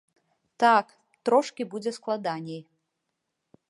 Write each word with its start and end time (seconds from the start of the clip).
Так, 0.63 0.89
трошкі 1.29 1.69
будзе 1.75 1.91
складаней. 2.01 2.61